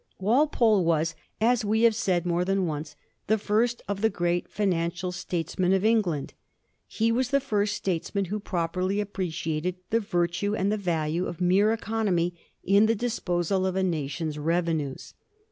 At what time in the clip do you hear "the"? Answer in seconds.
3.27-3.37, 4.01-4.09, 7.29-7.39, 9.91-9.99, 10.71-10.75, 12.87-12.95